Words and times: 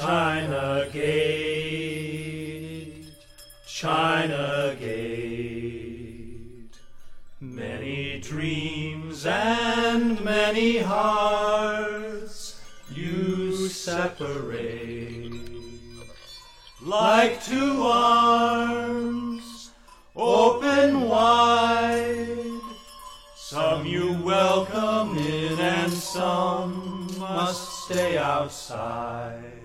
China 0.00 0.88
Gate, 0.92 3.04
China 3.66 4.76
Gate. 4.78 6.78
Many 7.40 8.20
dreams 8.20 9.26
and 9.26 10.24
many 10.24 10.78
hearts 10.78 12.62
you 12.94 13.66
separate. 13.66 15.32
Like 16.80 17.42
two 17.42 17.82
arms 17.82 19.72
open 20.14 21.08
wide, 21.08 22.60
some 23.34 23.84
you 23.84 24.12
welcome 24.22 25.18
in 25.18 25.58
and 25.58 25.92
some 25.92 27.08
must 27.18 27.86
stay 27.86 28.16
outside. 28.16 29.57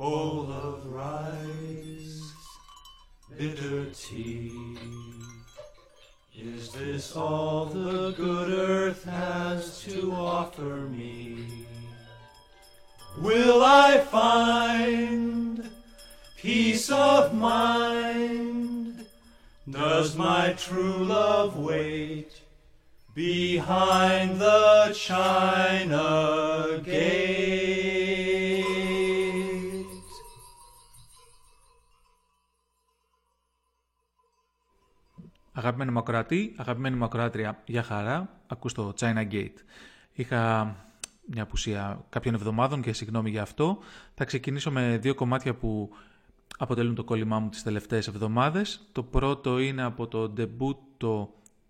Bowl 0.00 0.50
of 0.50 0.86
rice, 0.86 2.32
bitter 3.36 3.84
tea. 3.90 4.50
Is 6.34 6.72
this 6.72 7.14
all 7.14 7.66
the 7.66 8.12
good 8.12 8.50
earth 8.50 9.04
has 9.04 9.82
to 9.82 10.10
offer 10.12 10.88
me? 10.88 11.66
Will 13.18 13.62
I 13.62 13.98
find 13.98 15.68
peace 16.38 16.90
of 16.90 17.34
mind? 17.34 19.04
Does 19.68 20.16
my 20.16 20.54
true 20.54 21.04
love 21.04 21.58
wait 21.58 22.40
behind 23.14 24.40
the 24.40 24.94
China 24.96 26.80
gate? 26.82 27.99
Αγαπημένη 35.60 35.90
μακροατή, 35.90 36.54
αγαπημένη 36.56 36.96
μακροάτρια, 36.96 37.62
για 37.64 37.82
χαρά, 37.82 38.40
ακούς 38.46 38.72
το 38.72 38.92
China 38.98 39.32
Gate. 39.32 39.54
Είχα 40.12 40.74
μια 41.26 41.42
απουσία 41.42 42.04
κάποιων 42.08 42.34
εβδομάδων 42.34 42.82
και 42.82 42.92
συγγνώμη 42.92 43.30
για 43.30 43.42
αυτό. 43.42 43.78
Θα 44.14 44.24
ξεκινήσω 44.24 44.70
με 44.70 44.98
δύο 45.00 45.14
κομμάτια 45.14 45.54
που 45.54 45.90
αποτελούν 46.58 46.94
το 46.94 47.04
κόλλημά 47.04 47.38
μου 47.38 47.48
τις 47.48 47.62
τελευταίες 47.62 48.08
εβδομάδες. 48.08 48.88
Το 48.92 49.02
πρώτο 49.02 49.58
είναι 49.58 49.82
από 49.82 50.06
το 50.06 50.32
debut 50.36 50.76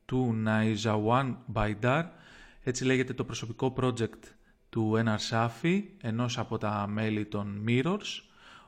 του 0.05 0.43
Naizawan 0.47 1.35
Baidar. 1.53 2.05
Έτσι 2.63 2.85
λέγεται 2.85 3.13
το 3.13 3.25
προσωπικό 3.25 3.75
project 3.81 4.23
του 4.69 4.97
Έναρ 4.97 5.21
Σάφη, 5.21 5.85
ενός 6.01 6.39
από 6.39 6.59
τα 6.59 6.87
μέλη 6.89 7.25
των 7.25 7.65
Mirrors. 7.69 8.23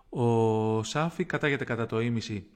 Ο 0.09 0.83
Σάφη 0.83 1.25
κατάγεται 1.25 1.65
κατά 1.65 1.87
το 1.87 2.01
ίμιση 2.01 2.47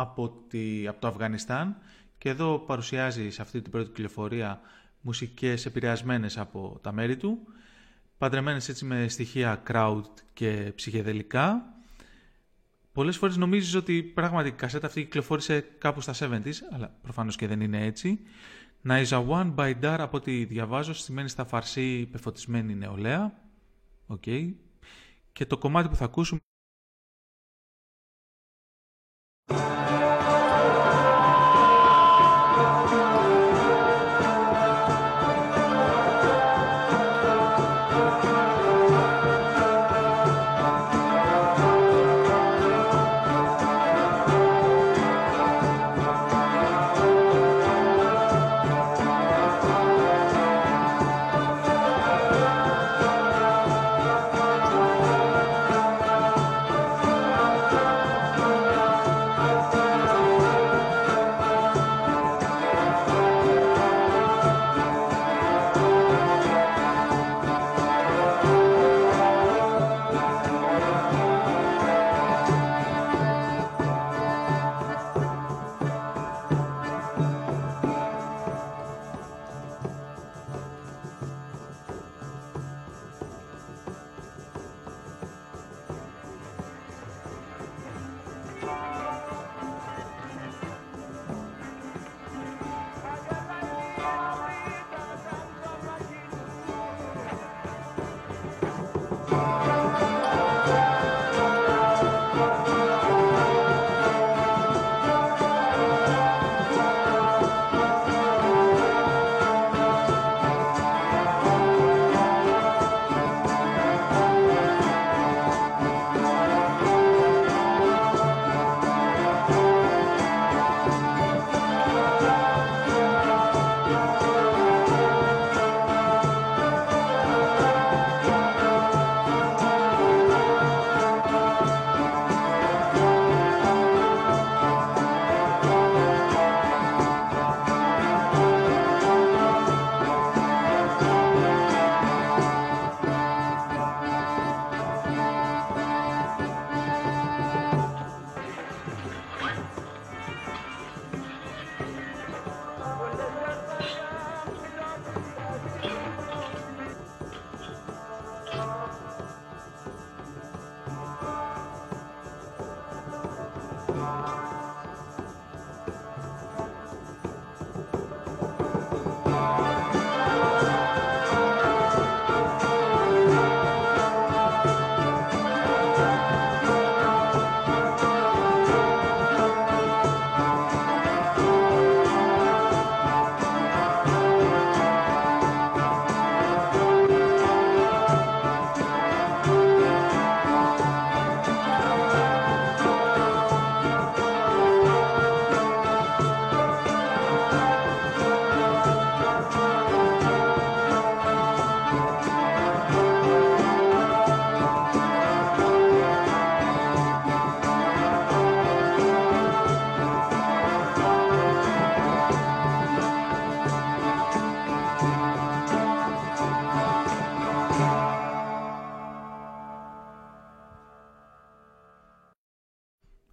από, 0.00 0.44
τη, 0.48 0.86
από 0.86 1.00
το 1.00 1.06
Αφγανιστάν 1.06 1.76
και 2.18 2.28
εδώ 2.28 2.58
παρουσιάζει 2.58 3.30
σε 3.30 3.42
αυτή 3.42 3.62
την 3.62 3.70
πρώτη 3.70 3.88
κυκλοφορία 3.88 4.60
μουσικές 5.00 5.66
επηρεασμένες 5.66 6.38
από 6.38 6.78
τα 6.82 6.92
μέρη 6.92 7.16
του, 7.16 7.38
παντρεμένες 8.18 8.68
έτσι 8.68 8.84
με 8.84 9.08
στοιχεία 9.08 9.62
crowd 9.68 10.02
και 10.32 10.72
ψυχεδελικά. 10.74 11.74
Πολλές 12.92 13.16
φορές 13.16 13.36
νομίζεις 13.36 13.74
ότι 13.74 14.02
πράγματι 14.02 14.48
η 14.48 14.52
κασέτα 14.52 14.86
αυτή 14.86 15.02
κυκλοφόρησε 15.02 15.60
κάπου 15.78 16.00
στα 16.00 16.14
70s, 16.20 16.54
αλλά 16.72 16.94
προφανώς 17.02 17.36
και 17.36 17.46
δεν 17.46 17.60
είναι 17.60 17.84
έτσι. 17.84 18.20
Naizawan 18.88 19.54
Baidar 19.54 19.96
από 19.98 20.16
ό,τι 20.16 20.44
διαβάζω 20.44 20.94
σημαίνει 20.94 21.28
στα 21.28 21.44
φαρσί 21.44 22.06
πεφωτισμένη 22.06 22.74
νεολαία. 22.74 23.32
Okay. 24.08 24.52
Και 25.32 25.46
το 25.46 25.58
κομμάτι 25.58 25.88
που 25.88 25.96
θα 25.96 26.04
ακούσουμε 26.04 26.40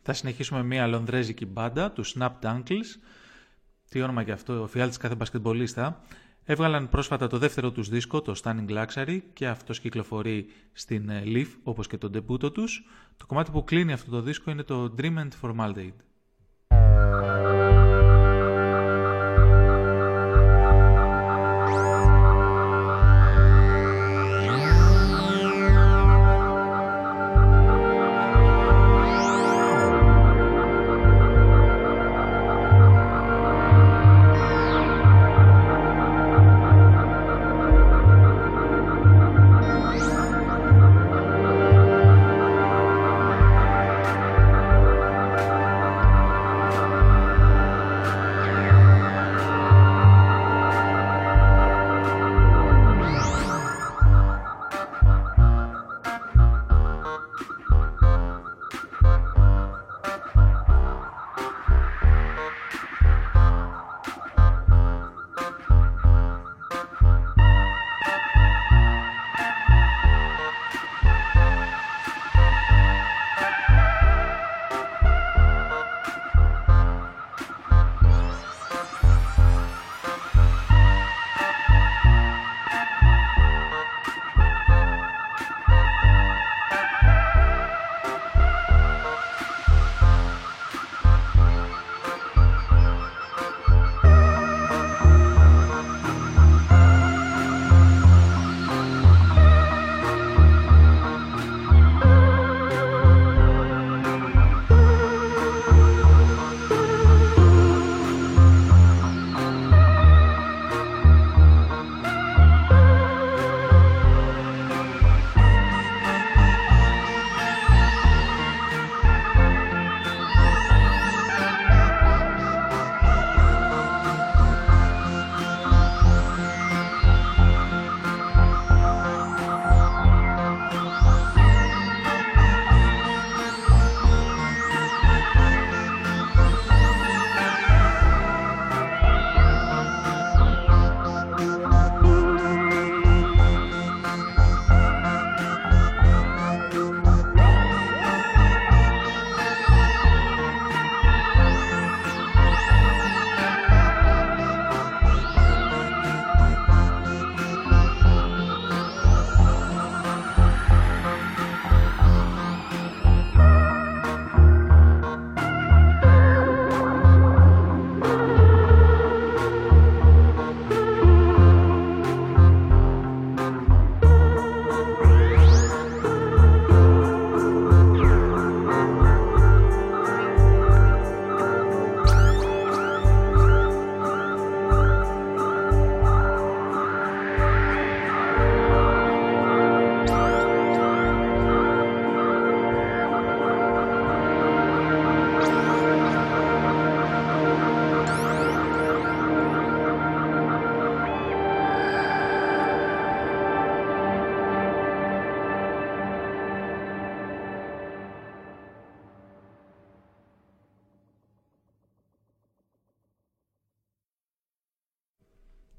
Θα 0.09 0.15
συνεχίσουμε 0.15 0.63
μια 0.63 0.87
λονδρέζικη 0.87 1.45
μπάντα, 1.45 1.91
του 1.91 2.05
Snap 2.05 2.31
Dunkles. 2.41 2.99
Τι 3.89 4.01
όνομα 4.01 4.23
και 4.23 4.31
αυτό, 4.31 4.61
ο 4.61 4.67
φιάλτης 4.67 4.97
κάθε 4.97 5.15
μπασκετμπολίστα. 5.15 6.01
Έβγαλαν 6.43 6.89
πρόσφατα 6.89 7.27
το 7.27 7.37
δεύτερο 7.37 7.71
τους 7.71 7.89
δίσκο, 7.89 8.21
το 8.21 8.39
Stunning 8.43 8.69
Luxury, 8.69 9.19
και 9.33 9.47
αυτός 9.47 9.79
κυκλοφορεί 9.79 10.45
στην 10.73 11.09
ε, 11.09 11.23
Leaf, 11.25 11.47
όπως 11.63 11.87
και 11.87 11.97
τον 11.97 12.11
ντεμπούτο 12.11 12.51
τους. 12.51 12.85
Το 13.17 13.25
κομμάτι 13.25 13.51
που 13.51 13.63
κλείνει 13.63 13.93
αυτό 13.93 14.11
το 14.11 14.21
δίσκο 14.21 14.51
είναι 14.51 14.63
το 14.63 14.95
Dream 14.97 15.17
and 15.17 15.29
Formaldehyde. 15.41 15.91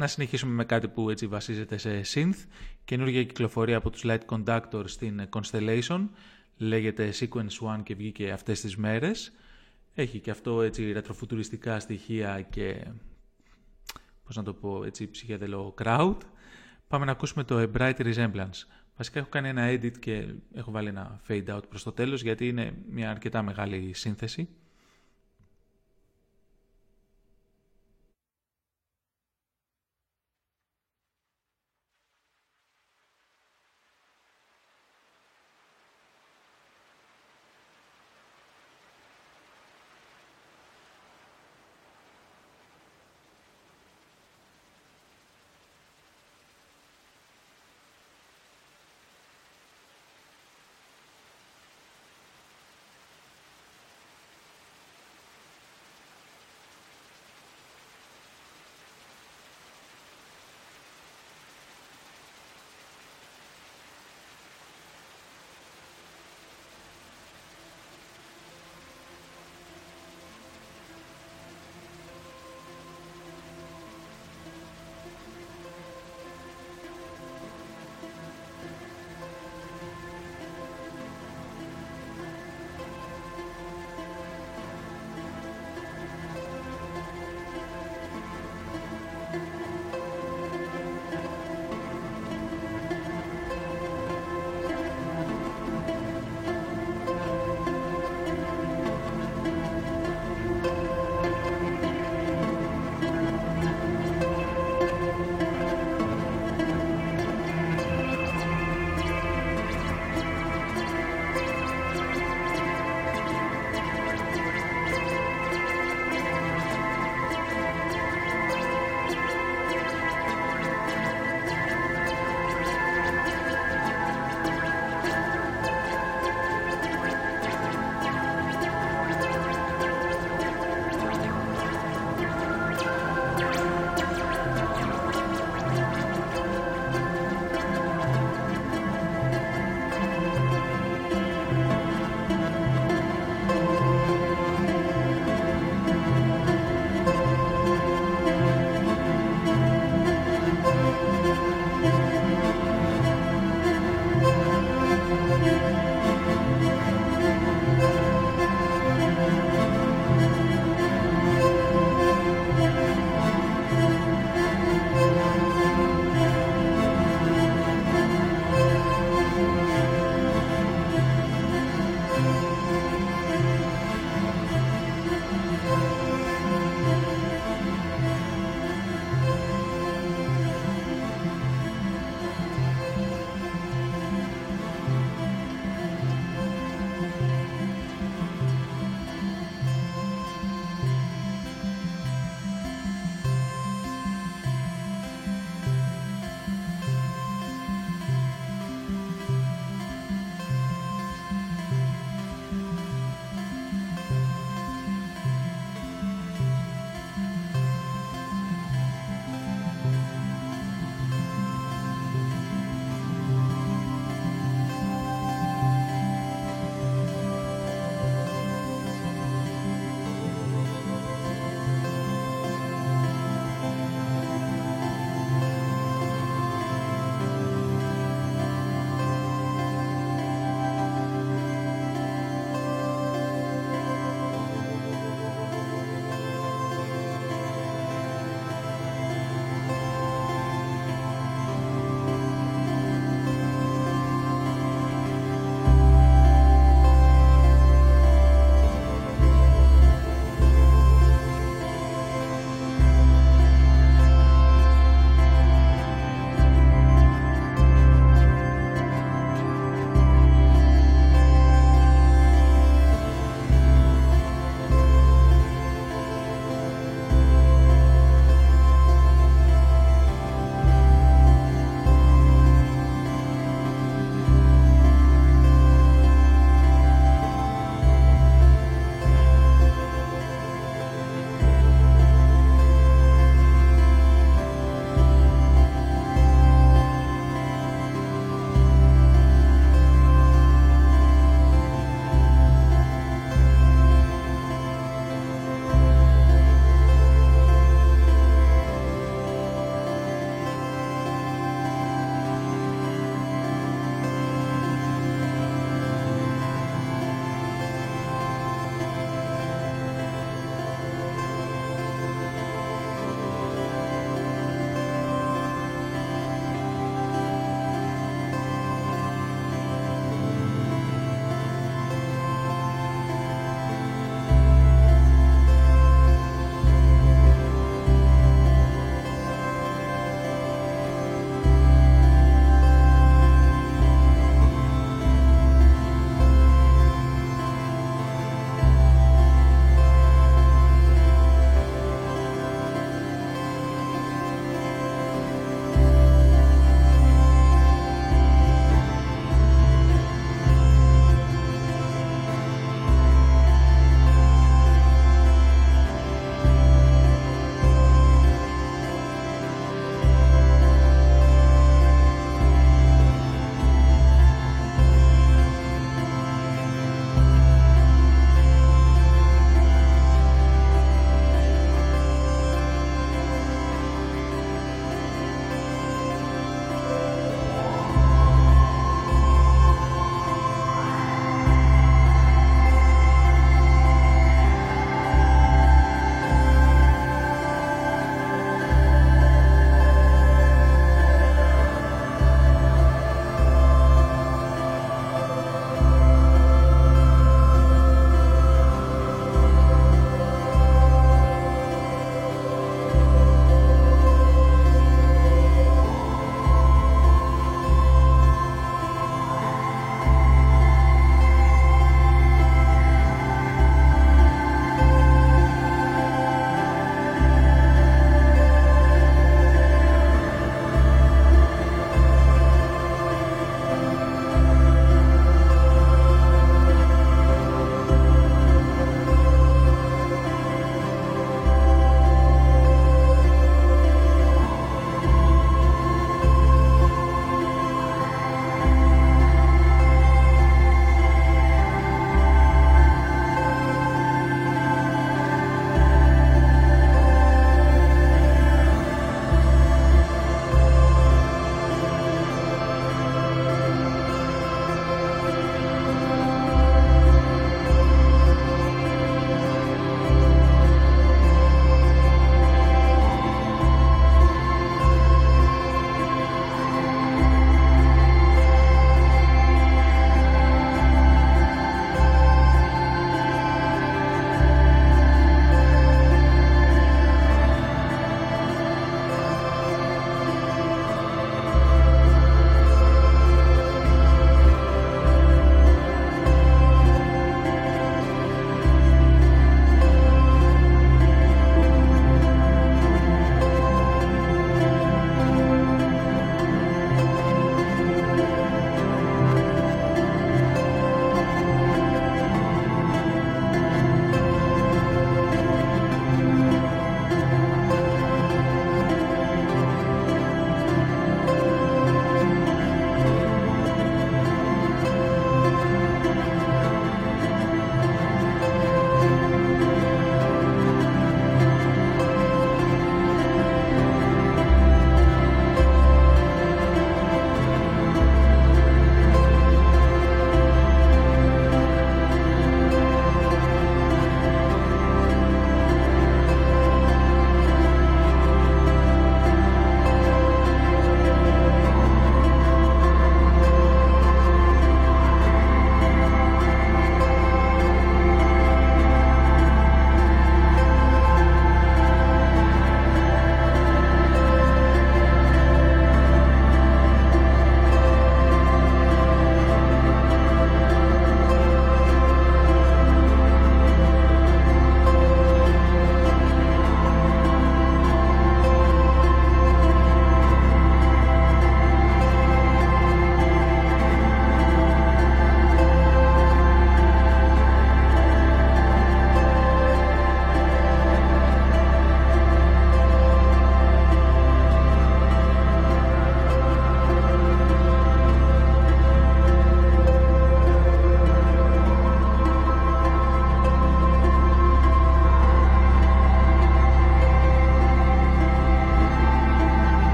Να 0.00 0.06
συνεχίσουμε 0.06 0.52
με 0.52 0.64
κάτι 0.64 0.88
που 0.88 1.10
έτσι 1.10 1.26
βασίζεται 1.26 1.76
σε 1.76 2.00
synth. 2.14 2.46
Καινούργια 2.84 3.24
κυκλοφορία 3.24 3.76
από 3.76 3.90
τους 3.90 4.02
Light 4.04 4.20
Conductor 4.26 4.82
στην 4.84 5.28
Constellation. 5.30 6.08
Λέγεται 6.56 7.12
Sequence 7.20 7.74
One 7.74 7.82
και 7.82 7.94
βγήκε 7.94 8.30
αυτές 8.30 8.60
τις 8.60 8.76
μέρες. 8.76 9.32
Έχει 9.94 10.20
και 10.20 10.30
αυτό 10.30 10.62
έτσι 10.62 10.92
ρετροφουτουριστικά 10.92 11.80
στοιχεία 11.80 12.46
και 12.50 12.86
πώς 14.24 14.36
να 14.36 14.42
το 14.42 14.54
πω 14.54 14.84
έτσι 14.84 15.10
ψυχιαδελό 15.10 15.74
crowd. 15.82 16.16
Πάμε 16.88 17.04
να 17.04 17.12
ακούσουμε 17.12 17.44
το 17.44 17.58
A 17.60 17.76
Bright 17.76 18.14
Resemblance. 18.14 18.66
Βασικά 18.96 19.18
έχω 19.18 19.28
κάνει 19.28 19.48
ένα 19.48 19.70
edit 19.70 19.98
και 19.98 20.34
έχω 20.54 20.70
βάλει 20.70 20.88
ένα 20.88 21.20
fade 21.28 21.56
out 21.56 21.68
προς 21.68 21.82
το 21.82 21.92
τέλος 21.92 22.22
γιατί 22.22 22.48
είναι 22.48 22.74
μια 22.90 23.10
αρκετά 23.10 23.42
μεγάλη 23.42 23.92
σύνθεση. 23.94 24.48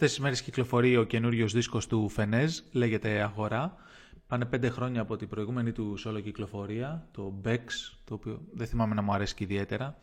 Αυτές 0.00 0.12
τις 0.12 0.22
μέρες 0.22 0.42
κυκλοφορεί 0.42 0.96
ο 0.96 1.04
καινούριος 1.04 1.52
δίσκος 1.52 1.86
του 1.86 2.08
Φενέζ, 2.08 2.58
λέγεται 2.72 3.22
Αγορά. 3.22 3.76
Πάνε 4.26 4.44
πέντε 4.44 4.68
χρόνια 4.68 5.00
από 5.00 5.16
την 5.16 5.28
προηγούμενη 5.28 5.72
του 5.72 5.98
solo 6.04 6.22
κυκλοφορία, 6.22 7.08
το 7.10 7.40
Bex, 7.44 7.58
το 8.04 8.14
οποίο 8.14 8.40
δεν 8.52 8.66
θυμάμαι 8.66 8.94
να 8.94 9.02
μου 9.02 9.12
αρέσει 9.12 9.34
και 9.34 9.44
ιδιαίτερα. 9.44 10.00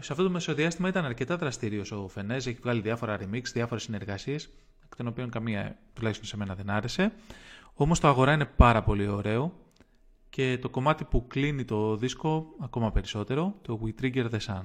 Σε 0.00 0.12
αυτό 0.12 0.22
το 0.22 0.30
μεσοδιάστημα 0.30 0.88
ήταν 0.88 1.04
αρκετά 1.04 1.36
δραστήριος 1.36 1.92
ο 1.92 2.08
Φενέζ, 2.08 2.46
έχει 2.46 2.58
βγάλει 2.62 2.80
διάφορα 2.80 3.18
remix, 3.20 3.42
διάφορες 3.52 3.82
συνεργασίες, 3.82 4.50
εκ 4.84 4.96
των 4.96 5.06
οποίων 5.06 5.30
καμία 5.30 5.78
τουλάχιστον 5.92 6.26
σε 6.26 6.36
μένα 6.36 6.54
δεν 6.54 6.70
άρεσε. 6.70 7.12
Όμως 7.74 8.00
το 8.00 8.08
αγορά 8.08 8.32
είναι 8.32 8.46
πάρα 8.46 8.82
πολύ 8.82 9.08
ωραίο 9.08 9.52
και 10.28 10.58
το 10.58 10.70
κομμάτι 10.70 11.04
που 11.04 11.26
κλείνει 11.26 11.64
το 11.64 11.96
δίσκο 11.96 12.54
ακόμα 12.60 12.92
περισσότερο, 12.92 13.54
το 13.62 13.80
We 13.84 14.02
Trigger 14.02 14.30
the 14.30 14.38
Sun. 14.38 14.62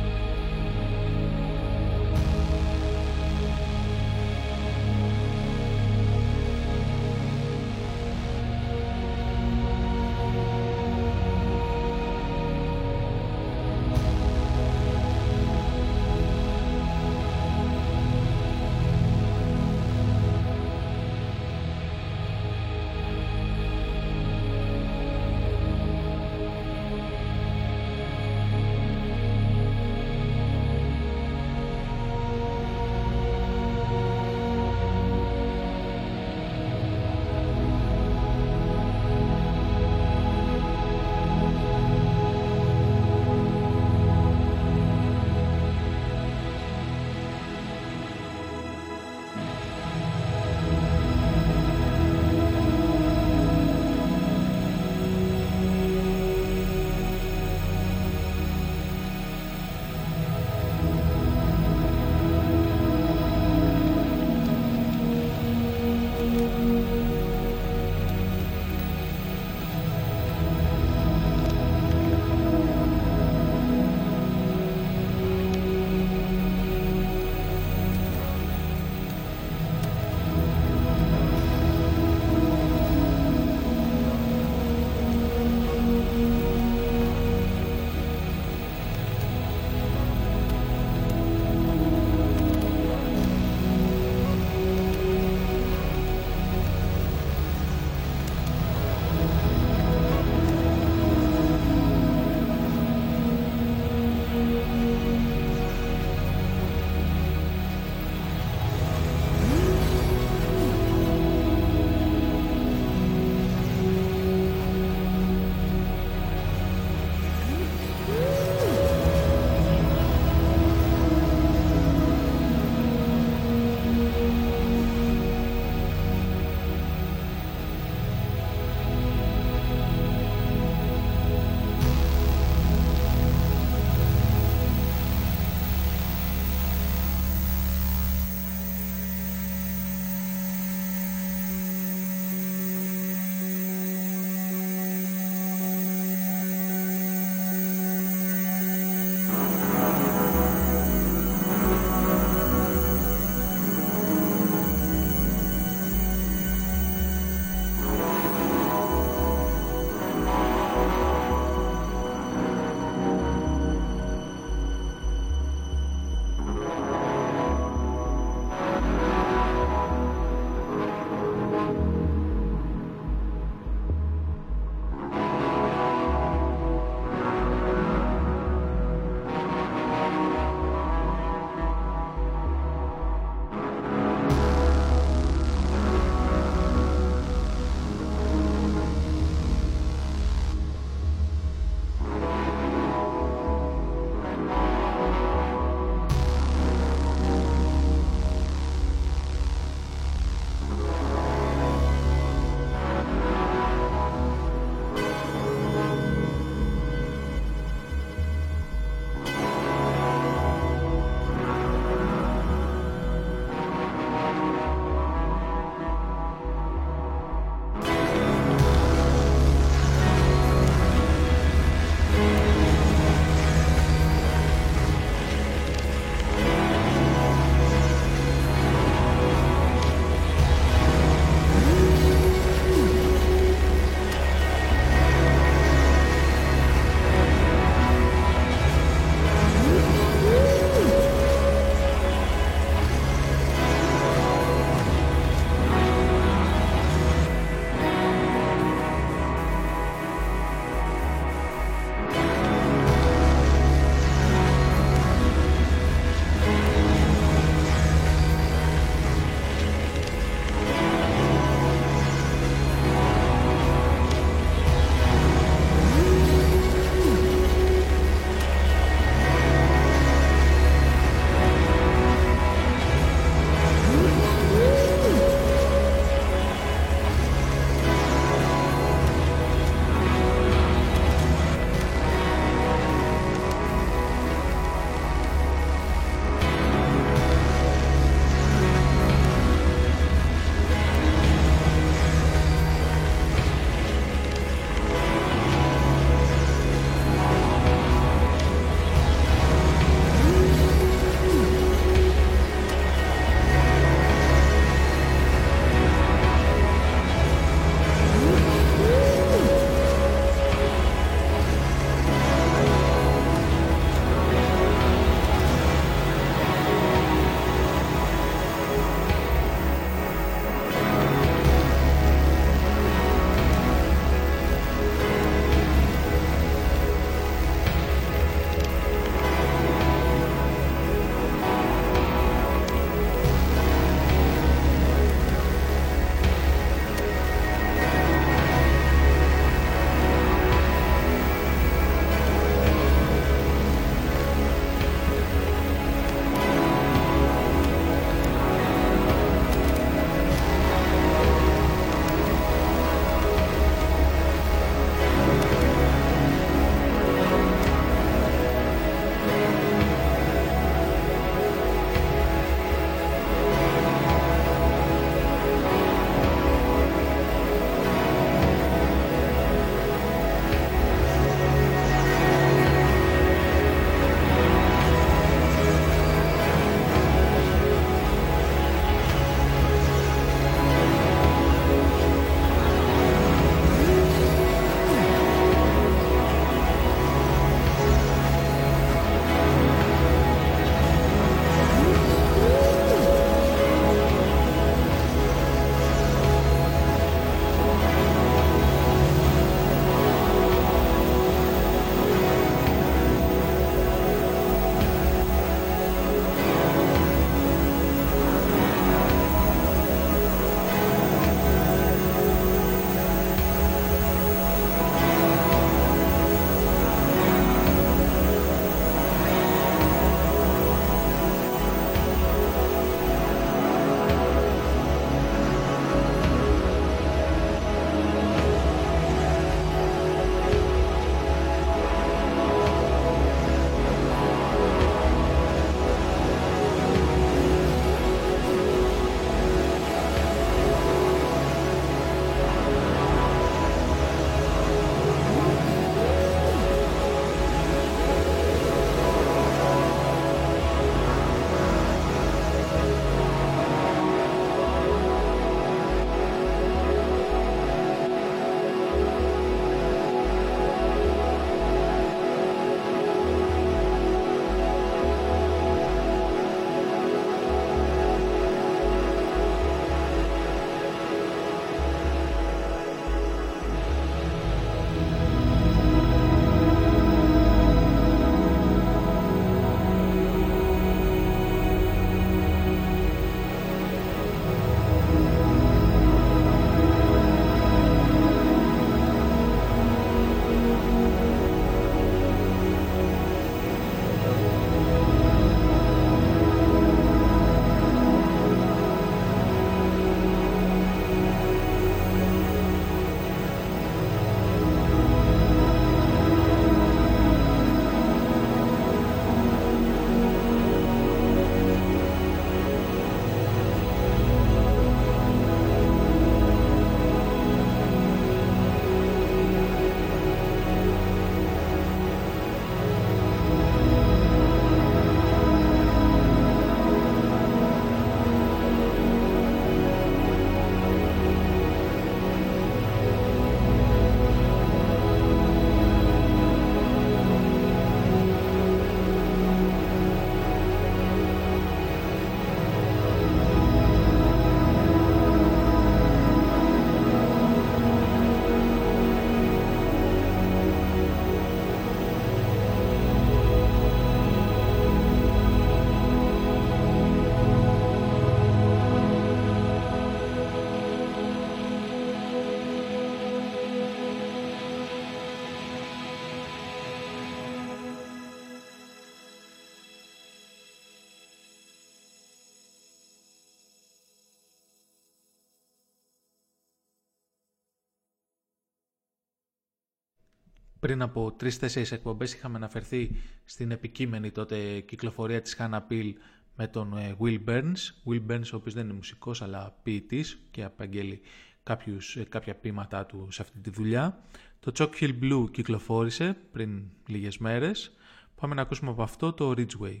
Πριν 580.86 581.02
από 581.02 581.32
τρεις-τέσσερις 581.32 581.92
εκπομπές 581.92 582.34
είχαμε 582.34 582.56
αναφερθεί 582.56 583.10
στην 583.44 583.70
επικείμενη 583.70 584.30
τότε 584.30 584.80
κυκλοφορία 584.80 585.42
της 585.42 585.56
Hannah 585.58 585.80
Peel 585.90 586.12
με 586.56 586.66
τον 586.66 586.96
ε, 586.98 587.16
Will 587.20 587.38
Burns. 587.48 588.10
Will 588.10 588.26
Burns 588.30 588.50
ο 588.52 588.56
οποίος 588.56 588.74
δεν 588.74 588.84
είναι 588.84 588.92
μουσικός 588.92 589.42
αλλά 589.42 589.78
ποιητής 589.82 590.38
και 590.50 590.64
απαγγέλει 590.64 591.20
κάποιους, 591.62 592.16
ε, 592.16 592.24
κάποια 592.24 592.54
ποίηματά 592.54 593.06
του 593.06 593.28
σε 593.30 593.42
αυτή 593.42 593.58
τη 593.58 593.70
δουλειά. 593.70 594.22
Το 594.60 594.72
Chalk 594.78 594.90
Hill 595.00 595.14
Blue 595.22 595.50
κυκλοφόρησε 595.50 596.36
πριν 596.52 596.82
λίγες 597.06 597.38
μέρες. 597.38 597.92
Πάμε 598.34 598.54
να 598.54 598.62
ακούσουμε 598.62 598.90
από 598.90 599.02
αυτό 599.02 599.32
το 599.32 599.50
Ridgeway. 599.50 600.00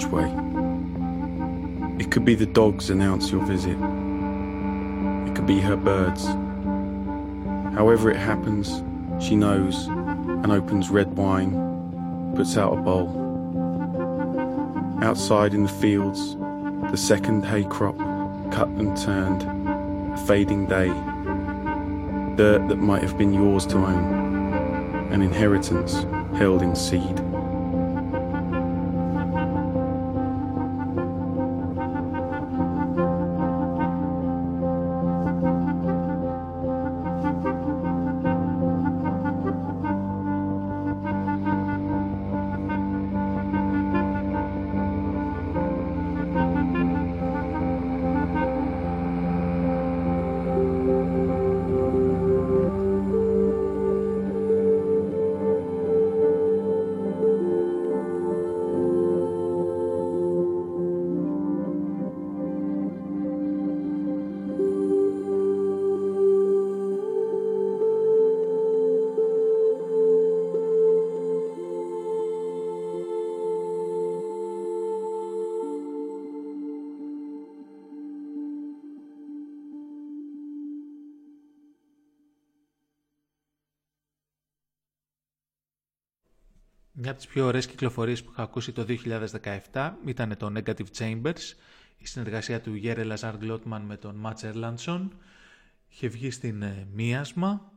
Ridgeway. 0.00 0.32
It 1.98 2.10
could 2.10 2.24
be 2.24 2.34
the 2.34 2.46
dogs 2.46 2.88
announce 2.88 3.30
your 3.30 3.44
visit. 3.44 3.76
It 5.28 5.34
could 5.36 5.46
be 5.46 5.60
her 5.60 5.76
birds. 5.76 6.24
However 7.74 8.10
it 8.10 8.16
happens, 8.16 8.82
she 9.22 9.36
knows 9.36 9.88
and 9.88 10.50
opens 10.50 10.88
red 10.88 11.14
wine, 11.16 12.32
puts 12.34 12.56
out 12.56 12.72
a 12.72 12.80
bowl. 12.80 13.08
Outside 15.02 15.52
in 15.52 15.64
the 15.64 15.68
fields, 15.68 16.34
the 16.90 16.96
second 16.96 17.44
hay 17.44 17.64
crop 17.64 17.98
cut 18.50 18.68
and 18.68 18.96
turned, 18.96 19.42
a 19.42 20.26
fading 20.26 20.66
day. 20.66 20.88
Dirt 22.36 22.68
that 22.68 22.76
might 22.76 23.02
have 23.02 23.18
been 23.18 23.34
yours 23.34 23.66
to 23.66 23.76
own, 23.76 25.10
an 25.12 25.20
inheritance 25.20 26.06
held 26.38 26.62
in 26.62 26.74
seed. 26.74 27.29
Μια 87.10 87.18
από 87.18 87.28
τις 87.28 87.34
πιο 87.34 87.46
ωραίες 87.46 87.66
κυκλοφορίες 87.66 88.22
που 88.22 88.30
είχα 88.32 88.42
ακούσει 88.42 88.72
το 88.72 88.86
2017 89.72 89.92
ήταν 90.04 90.36
το 90.36 90.52
Negative 90.56 90.86
Chambers, 90.98 91.54
η 91.98 92.06
συνεργασία 92.06 92.60
του 92.60 92.74
Γέρε 92.74 93.04
Λαζάρ 93.04 93.36
Γκλότμαν 93.36 93.82
με 93.82 93.96
τον 93.96 94.14
Μάτς 94.14 94.42
Ερλάντσον. 94.42 95.12
Είχε 95.88 96.08
βγει 96.08 96.30
στην 96.30 96.62
ε, 96.62 96.86
Μίασμα. 96.92 97.72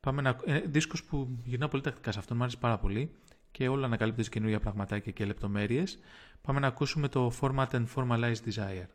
Πάμε 0.00 0.22
να... 0.22 0.36
Ε, 0.44 0.60
δίσκος 0.60 1.04
που 1.04 1.38
γυρνά 1.44 1.68
πολύ 1.68 1.82
τακτικά 1.82 2.12
σε 2.12 2.18
αυτόν, 2.18 2.36
μου 2.36 2.42
άρεσε 2.42 2.58
πάρα 2.60 2.78
πολύ 2.78 3.10
και 3.50 3.68
όλα 3.68 3.86
ανακαλύπτει 3.86 4.28
καινούργια 4.28 4.60
πραγματάκια 4.60 5.12
και 5.12 5.24
λεπτομέρειες. 5.24 5.98
Πάμε 6.40 6.60
να 6.60 6.66
ακούσουμε 6.66 7.08
το 7.08 7.32
Format 7.40 7.68
and 7.68 7.84
Formalized 7.94 8.42
Desire. 8.48 8.86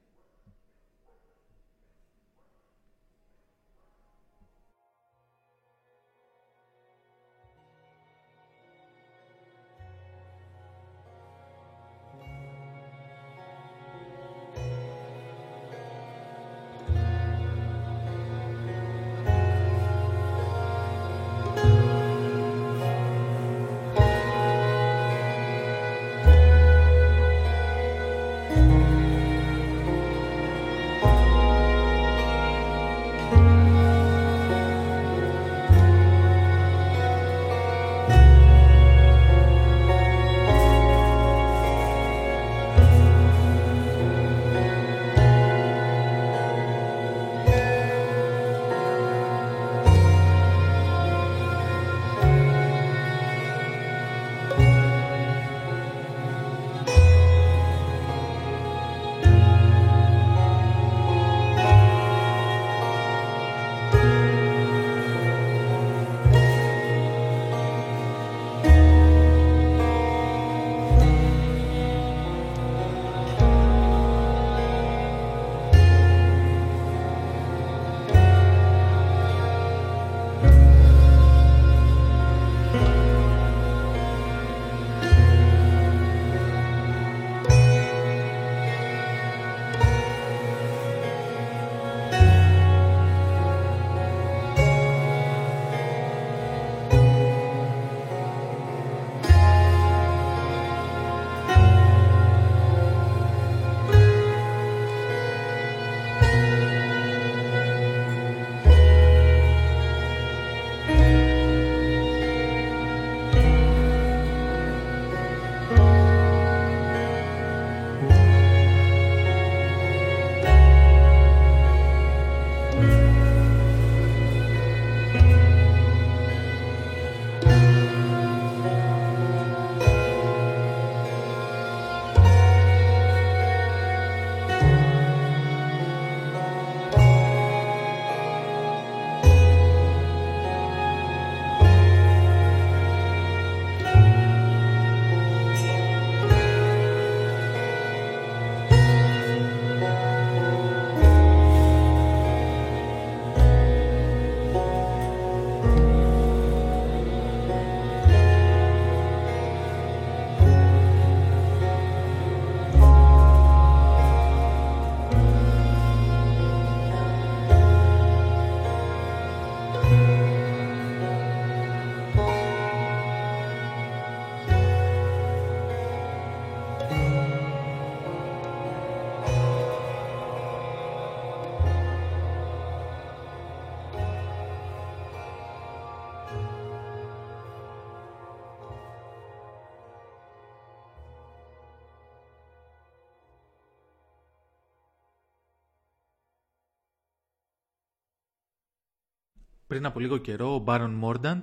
Πριν 199.70 199.86
από 199.86 200.00
λίγο 200.00 200.18
καιρό 200.18 200.56
ο 200.56 200.64
Baron 200.68 201.00
Mordant, 201.02 201.42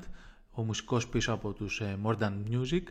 ο 0.51 0.62
μουσικός 0.62 1.09
πίσω 1.09 1.33
από 1.33 1.53
τους 1.53 1.81
ε, 1.81 1.99
Mordant 2.05 2.43
Music, 2.51 2.83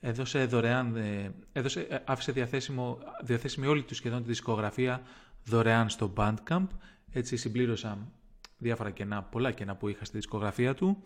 έδωσε 0.00 0.44
δωρεάν, 0.44 0.96
ε, 0.96 1.34
έδωσε, 1.52 1.80
ε, 1.80 1.98
άφησε 2.04 2.32
διαθέσιμο, 2.32 2.98
διαθέσιμη 3.22 3.66
όλη 3.66 3.82
του 3.82 3.94
σχεδόν 3.94 4.22
τη 4.22 4.28
δισκογραφία 4.28 5.02
δωρεάν 5.44 5.88
στο 5.88 6.12
Bandcamp. 6.16 6.66
Έτσι 7.12 7.36
συμπλήρωσα 7.36 8.12
διάφορα 8.58 8.90
κενά, 8.90 9.22
πολλά 9.22 9.50
κενά 9.50 9.76
που 9.76 9.88
είχα 9.88 10.04
στη 10.04 10.16
δισκογραφία 10.16 10.74
του, 10.74 11.00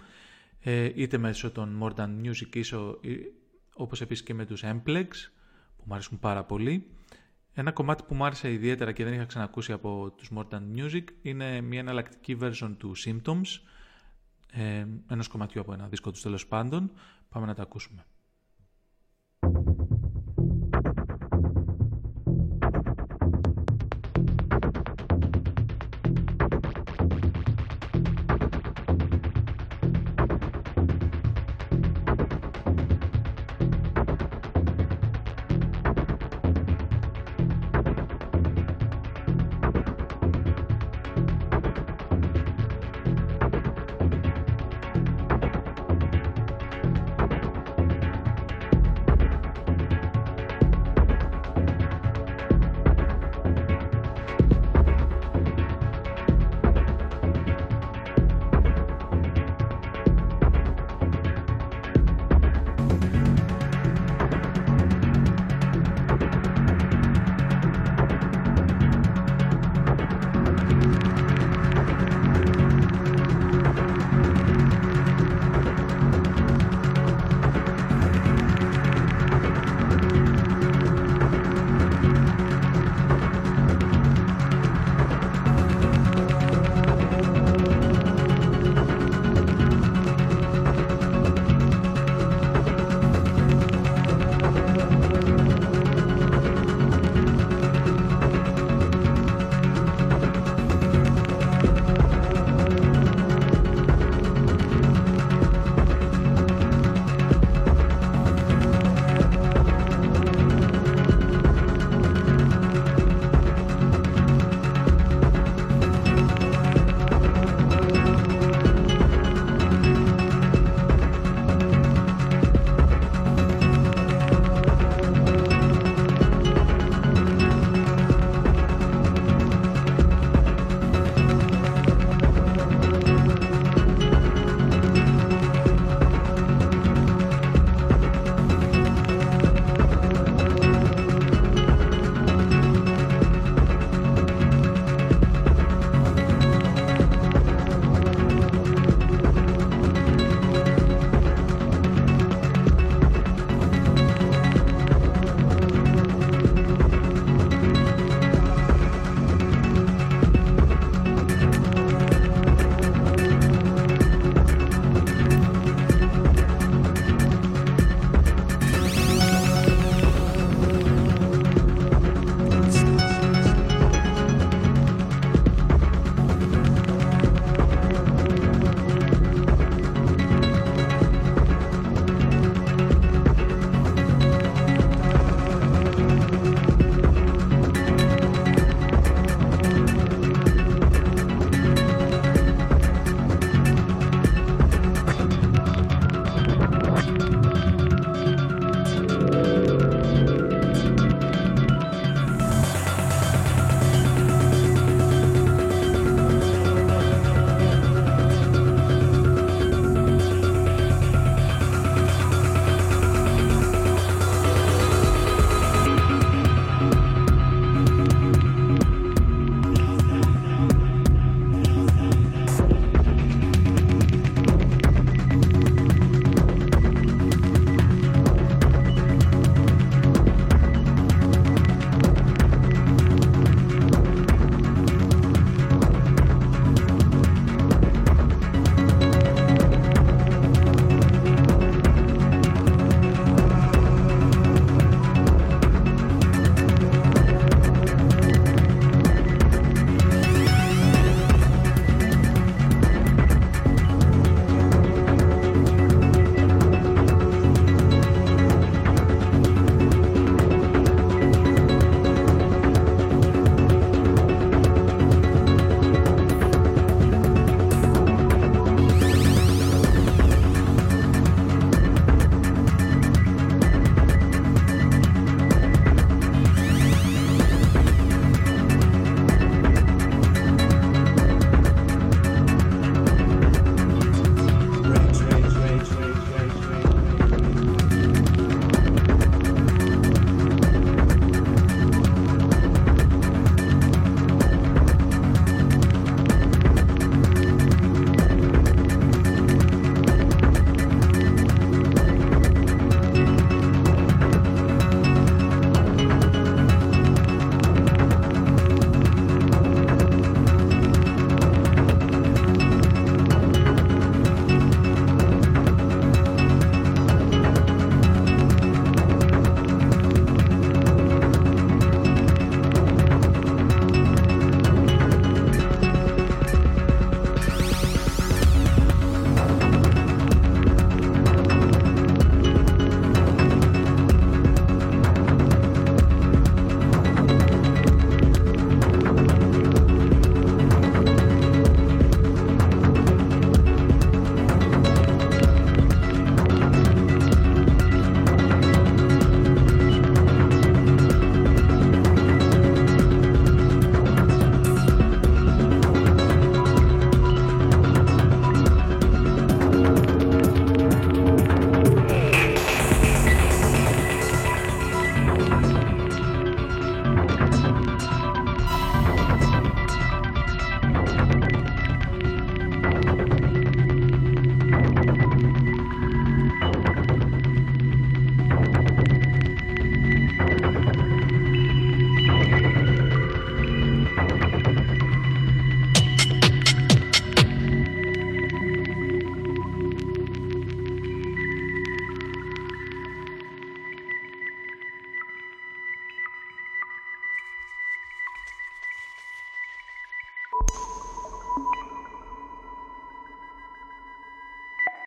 είτε 0.95 1.19
μέσω 1.19 1.51
των 1.51 1.83
Mordant 1.83 2.25
Music, 2.25 2.55
ίσο, 2.57 3.01
όπως 3.75 4.01
επίσης 4.01 4.25
και 4.25 4.35
με 4.35 4.45
τους 4.45 4.63
Emplex, 4.65 5.09
που 5.77 5.85
μου 5.85 5.95
αρέσουν 5.95 6.19
πάρα 6.19 6.45
πολύ. 6.45 6.91
Ένα 7.59 7.73
κομμάτι 7.73 8.03
που 8.03 8.15
μου 8.15 8.25
άρεσε 8.25 8.53
ιδιαίτερα 8.53 8.93
και 8.93 9.05
δεν 9.05 9.13
είχα 9.13 9.25
ξανακούσει 9.25 9.73
από 9.73 10.11
τους 10.17 10.31
Mordant 10.35 10.77
Music 10.77 11.05
είναι 11.23 11.61
μια 11.61 11.79
εναλλακτική 11.79 12.39
version 12.41 12.75
του 12.79 12.93
Symptoms, 12.97 13.61
ε, 14.53 14.87
ενός 15.09 15.29
κομματιού 15.29 15.61
από 15.61 15.73
ένα 15.73 15.87
δίσκο 15.89 16.11
τους 16.11 16.23
τέλος 16.23 16.47
πάντων. 16.47 16.91
Πάμε 17.29 17.47
να 17.47 17.55
τα 17.55 17.63
ακούσουμε. 17.63 18.07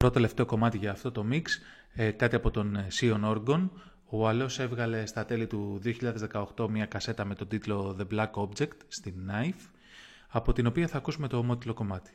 Πρώτο 0.10 0.24
τελευταίο 0.24 0.46
κομμάτι 0.54 0.78
για 0.78 0.92
αυτό 0.92 1.12
το 1.12 1.26
mix, 1.32 1.44
ε, 1.94 2.12
κάτι 2.12 2.36
από 2.36 2.52
τον 2.52 2.76
ε, 2.76 2.88
Sion 3.00 3.22
Orgon. 3.24 3.70
Ο 4.06 4.28
Αλός 4.28 4.60
έβγαλε 4.60 5.06
στα 5.06 5.26
τέλη 5.26 5.48
του 5.48 5.82
2018 6.56 6.68
μια 6.70 6.86
κασέτα 6.86 7.26
με 7.26 7.36
τον 7.36 7.48
τίτλο 7.48 7.96
The 8.00 8.14
Black 8.14 8.32
Object 8.32 8.78
στην 8.88 9.14
Knife, 9.30 9.70
από 10.30 10.54
την 10.54 10.66
οποία 10.66 10.88
θα 10.88 10.98
ακούσουμε 10.98 11.28
το 11.28 11.38
ομότιλο 11.38 11.74
κομμάτι. 11.74 12.12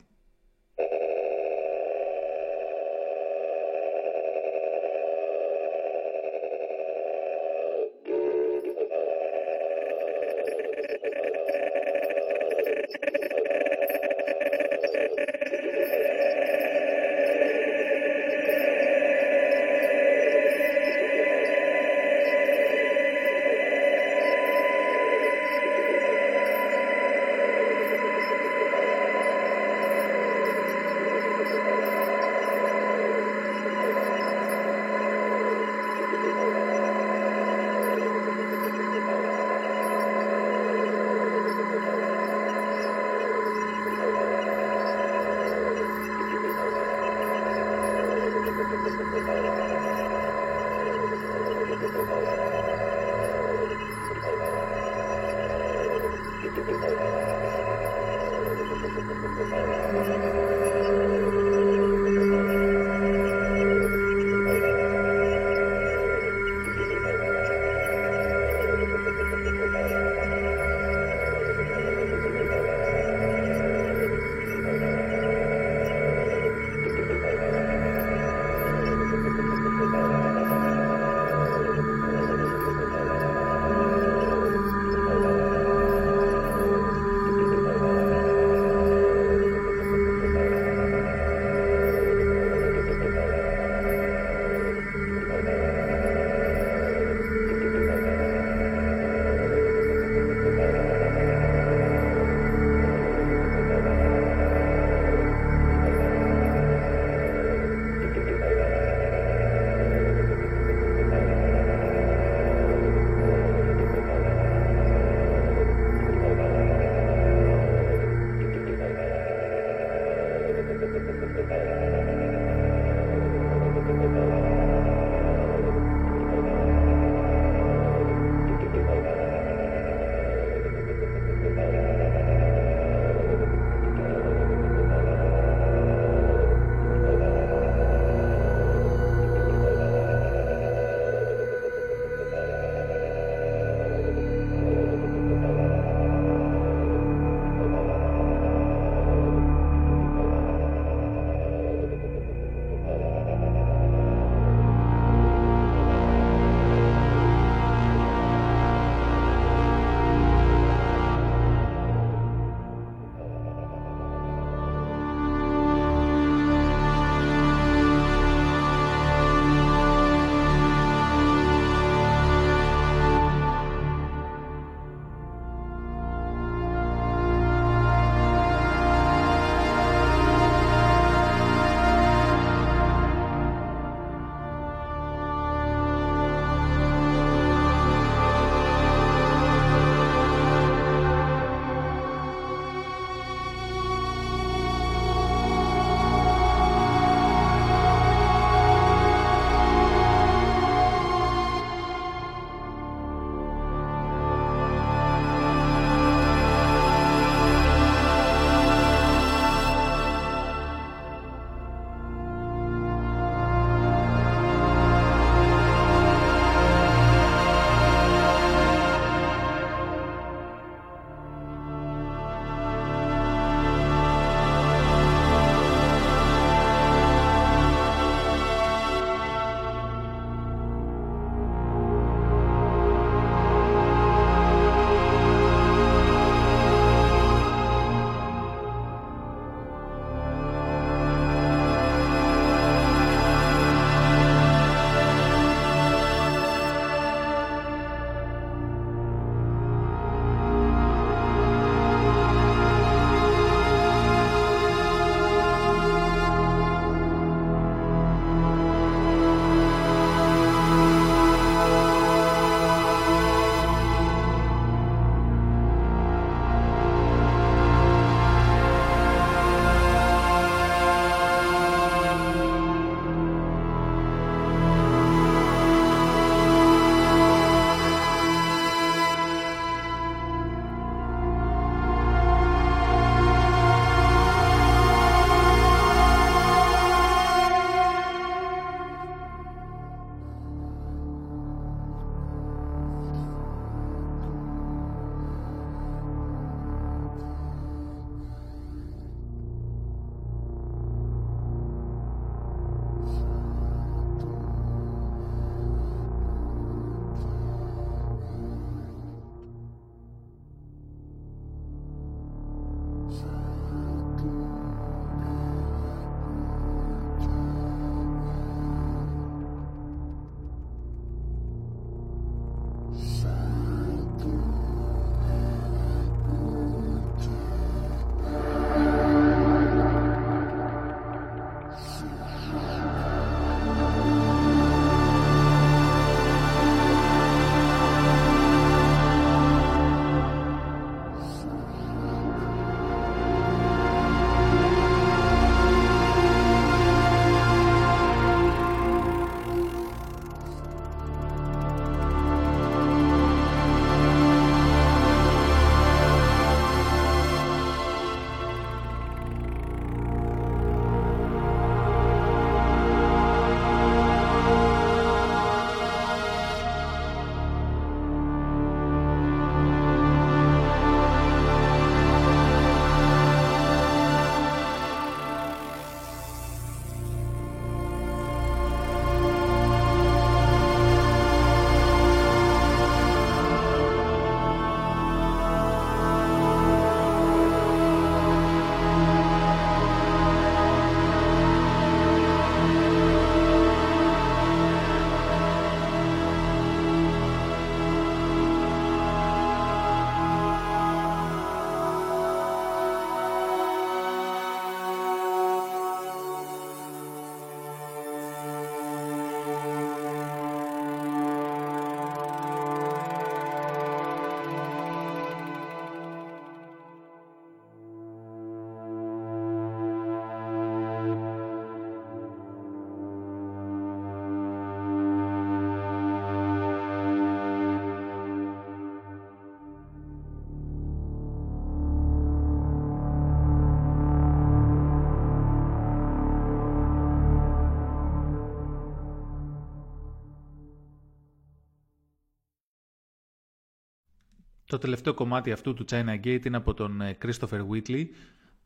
Το 444.75 444.81
τελευταίο 444.81 445.15
κομμάτι 445.15 445.53
αυτού 445.53 445.75
του 445.75 445.85
China 445.91 446.21
Gate 446.25 446.47
είναι 446.47 446.57
από 446.57 446.75
τον 446.75 447.01
ε, 447.01 447.17
Christopher 447.23 447.67
Whitley, 447.71 448.07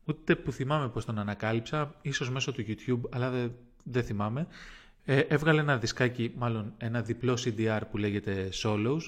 ούτε 0.05 0.35
που 0.35 0.51
θυμάμαι 0.51 0.89
πώς 0.89 1.05
τον 1.05 1.19
ανακάλυψα, 1.19 1.95
ίσως 2.01 2.31
μέσω 2.31 2.51
του 2.51 2.65
YouTube, 2.67 2.99
αλλά 3.09 3.29
δεν, 3.29 3.51
δεν 3.83 4.03
θυμάμαι. 4.03 4.47
Ε, 5.05 5.19
έβγαλε 5.19 5.61
ένα 5.61 5.77
δισκάκι, 5.77 6.33
μάλλον 6.37 6.73
ένα 6.77 7.01
διπλό 7.01 7.37
CDR 7.45 7.81
που 7.91 7.97
λέγεται 7.97 8.49
Solos. 8.63 8.99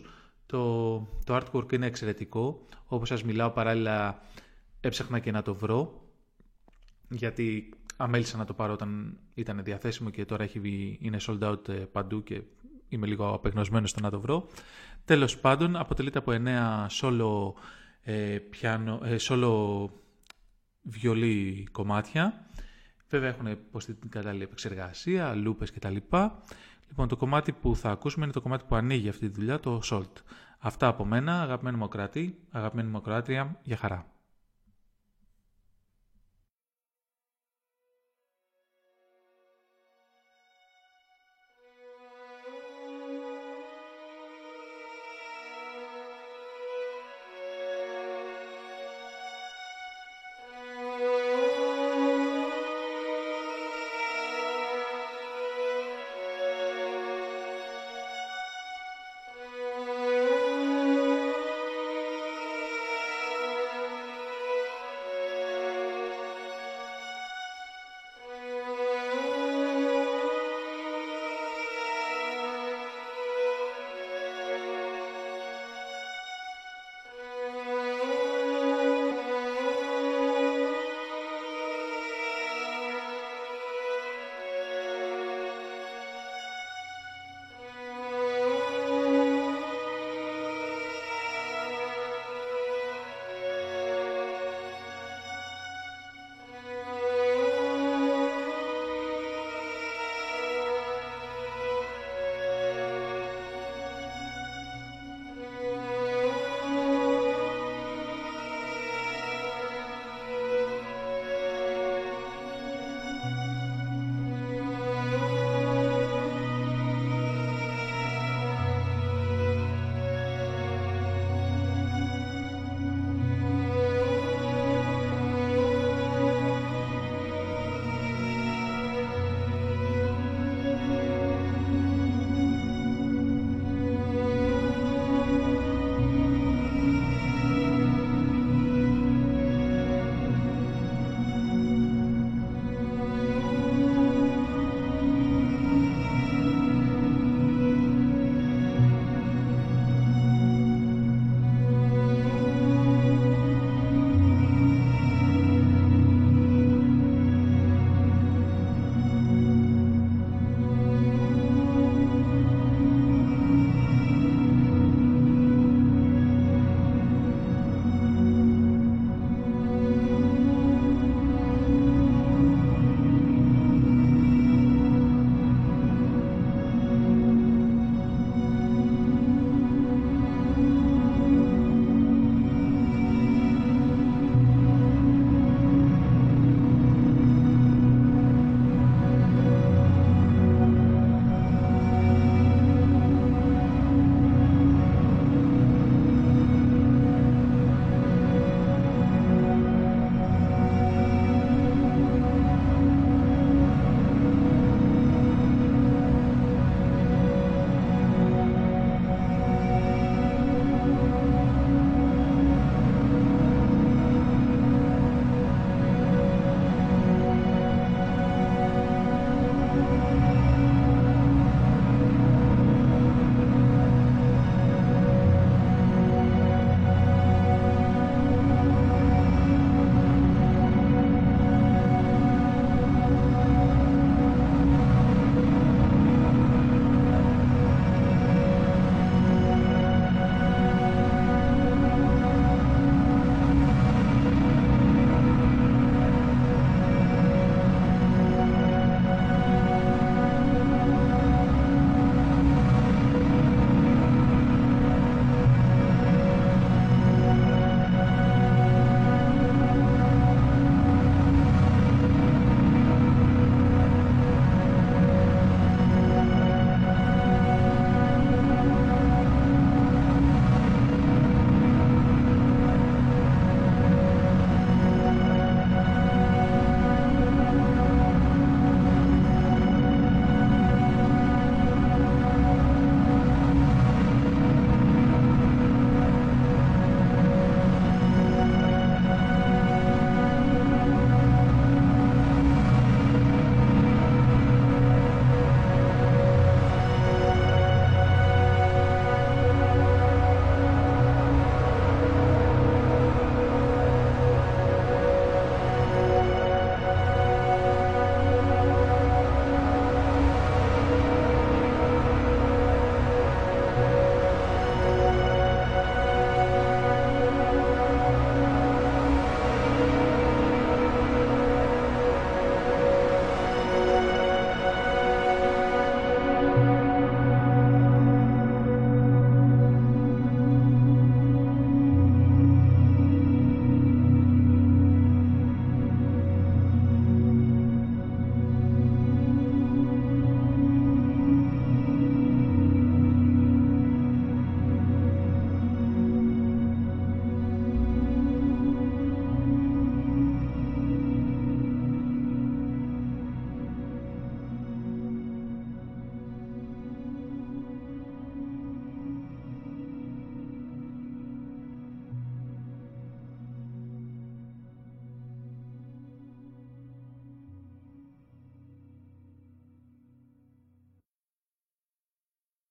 Το, 0.46 0.94
το 1.24 1.36
artwork 1.36 1.74
είναι 1.74 1.86
εξαιρετικό. 1.86 2.66
Όπως 2.86 3.08
σας 3.08 3.24
μιλάω 3.24 3.50
παράλληλα 3.50 4.22
έψαχνα 4.80 5.20
και 5.20 5.32
να 5.32 5.42
το 5.42 5.56
βρω, 5.56 6.08
γιατί 7.10 7.70
αμέλησα 7.98 8.38
να 8.38 8.46
το 8.46 8.54
πάρω 8.54 8.74
όταν 8.74 9.18
ήταν 9.34 9.64
διαθέσιμο 9.64 10.10
και 10.10 10.26
τώρα 10.26 10.44
έχει, 10.44 10.98
είναι 11.02 11.18
sold 11.28 11.40
out 11.40 11.70
ε, 11.70 11.74
παντού 11.74 12.24
και 12.24 12.42
είμαι 12.92 13.08
λίγο 13.08 13.34
απεγνωσμένος 13.34 13.90
στο 13.90 14.00
να 14.00 14.10
το 14.10 14.20
βρω. 14.20 14.48
Τέλος 15.06 15.38
πάντων, 15.38 15.76
αποτελείται 15.76 16.18
από 16.18 16.32
9 16.32 16.88
solo, 17.02 17.54
ε, 18.02 18.38
πιάνο, 18.50 19.00
ε, 19.04 19.16
solo 19.20 19.88
βιολί 20.82 21.68
κομμάτια. 21.72 22.46
Βέβαια 23.10 23.30
έχουν 23.30 23.46
υποστεί 23.46 23.94
την 23.94 24.10
κατάλληλη 24.10 24.44
επεξεργασία, 24.44 25.36
λούπες 25.36 25.72
κτλ. 25.72 25.96
Λοιπόν, 26.88 27.08
το 27.08 27.18
κομμάτι 27.18 27.52
που 27.52 27.76
θα 27.76 27.90
ακούσουμε 27.90 28.24
είναι 28.26 28.34
το 28.34 28.42
κομμάτι 28.42 28.64
που 28.68 28.76
ανοίγει 28.76 29.10
αυτή 29.10 29.30
τη 29.30 29.36
δουλειά, 29.36 29.60
το 29.60 29.82
Salt. 29.92 30.22
Αυτά 30.60 30.88
από 30.88 31.06
μένα, 31.06 31.42
αγαπημένη 31.42 31.78
μου 31.78 31.88
κράτη, 31.88 32.38
αγαπημένη 32.52 32.90
μου 32.90 33.02
κράτρια, 33.02 33.60
για 33.64 33.78
χαρά. 33.78 34.06